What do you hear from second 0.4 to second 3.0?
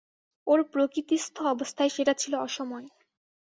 ওর প্রকৃতিস্থ অবস্থায় সেটা ছিল অসময়।